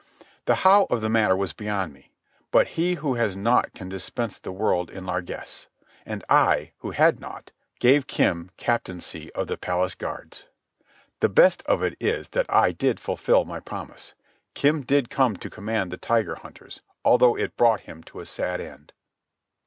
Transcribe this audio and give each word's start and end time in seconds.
The 0.45 0.55
how 0.65 0.85
of 0.85 1.01
the 1.01 1.11
matter 1.11 1.35
was 1.37 1.53
beyond 1.53 1.93
me. 1.93 2.09
But 2.49 2.69
he 2.69 2.95
who 2.95 3.13
has 3.13 3.37
naught 3.37 3.71
can 3.73 3.87
dispense 3.87 4.39
the 4.39 4.51
world 4.51 4.89
in 4.89 5.05
largess; 5.05 5.67
and 6.07 6.23
I, 6.27 6.71
who 6.79 6.89
had 6.89 7.19
naught, 7.19 7.51
gave 7.79 8.07
Kim 8.07 8.49
captaincy 8.57 9.31
of 9.33 9.45
the 9.45 9.57
palace 9.57 9.93
guards. 9.93 10.45
The 11.19 11.29
best 11.29 11.61
of 11.67 11.83
it 11.83 11.95
is 11.99 12.29
that 12.29 12.47
I 12.51 12.71
did 12.71 12.99
fulfil 12.99 13.45
my 13.45 13.59
promise. 13.59 14.15
Kim 14.55 14.81
did 14.81 15.11
come 15.11 15.35
to 15.37 15.51
command 15.51 15.91
the 15.91 15.97
Tiger 15.97 16.33
Hunters, 16.33 16.81
although 17.05 17.37
it 17.37 17.55
brought 17.55 17.81
him 17.81 18.01
to 18.05 18.21
a 18.21 18.25
sad 18.25 18.59
end. 18.59 18.93